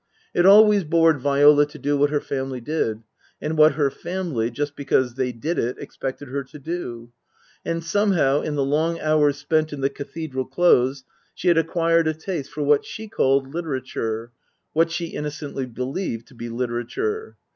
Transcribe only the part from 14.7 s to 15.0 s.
what